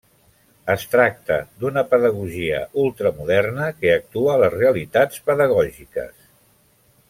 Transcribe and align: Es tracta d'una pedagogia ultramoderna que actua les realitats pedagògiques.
Es 0.73 0.85
tracta 0.93 1.35
d'una 1.63 1.83
pedagogia 1.91 2.63
ultramoderna 2.85 3.69
que 3.83 3.93
actua 3.99 4.41
les 4.45 4.57
realitats 4.57 5.23
pedagògiques. 5.31 6.29